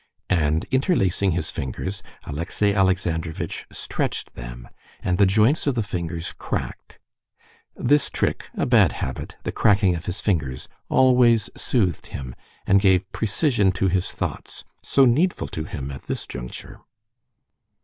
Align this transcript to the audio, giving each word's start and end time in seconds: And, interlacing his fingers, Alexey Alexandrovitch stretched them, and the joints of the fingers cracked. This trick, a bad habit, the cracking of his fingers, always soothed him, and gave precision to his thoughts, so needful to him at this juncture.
And, 0.31 0.65
interlacing 0.71 1.33
his 1.33 1.51
fingers, 1.51 2.01
Alexey 2.23 2.73
Alexandrovitch 2.73 3.67
stretched 3.71 4.33
them, 4.33 4.67
and 5.03 5.19
the 5.19 5.27
joints 5.27 5.67
of 5.67 5.75
the 5.75 5.83
fingers 5.83 6.33
cracked. 6.39 6.97
This 7.75 8.09
trick, 8.09 8.49
a 8.57 8.65
bad 8.65 8.93
habit, 8.93 9.35
the 9.43 9.51
cracking 9.51 9.93
of 9.93 10.05
his 10.05 10.19
fingers, 10.19 10.67
always 10.89 11.51
soothed 11.55 12.07
him, 12.07 12.33
and 12.65 12.81
gave 12.81 13.11
precision 13.11 13.71
to 13.73 13.89
his 13.89 14.09
thoughts, 14.11 14.65
so 14.81 15.05
needful 15.05 15.49
to 15.49 15.65
him 15.65 15.91
at 15.91 16.05
this 16.07 16.25
juncture. 16.25 16.79